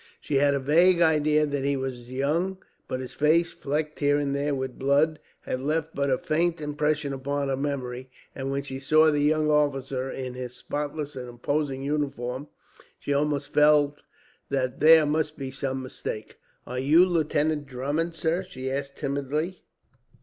She 0.19 0.37
had 0.37 0.55
a 0.55 0.59
vague 0.59 0.99
idea 0.99 1.45
that 1.45 1.63
he 1.63 1.77
was 1.77 2.11
young, 2.11 2.57
but 2.87 3.01
his 3.01 3.13
face, 3.13 3.51
flecked 3.51 3.99
here 3.99 4.17
and 4.17 4.35
there 4.35 4.55
with 4.55 4.79
blood, 4.79 5.19
had 5.41 5.61
left 5.61 5.93
but 5.93 6.09
a 6.09 6.17
faint 6.17 6.59
impression 6.59 7.13
upon 7.13 7.49
her 7.49 7.55
memory; 7.55 8.09
and 8.33 8.49
when 8.49 8.63
she 8.63 8.79
saw 8.79 9.11
the 9.11 9.19
young 9.19 9.51
officer, 9.51 10.09
in 10.09 10.33
his 10.33 10.55
spotless 10.55 11.15
and 11.15 11.29
imposing 11.29 11.83
uniform, 11.83 12.47
she 12.97 13.13
almost 13.13 13.53
felt 13.53 14.01
that 14.49 14.79
there 14.79 15.05
must 15.05 15.37
be 15.37 15.51
some 15.51 15.83
mistake. 15.83 16.39
"Are 16.65 16.79
you 16.79 17.05
Lieutenant 17.05 17.67
Drummond, 17.67 18.15
sir?" 18.15 18.41
she 18.41 18.71
asked 18.71 18.97
timidly. 18.97 19.61